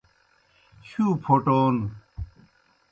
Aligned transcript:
ہِیؤ 0.87 1.07
پھوٹون 1.23 1.75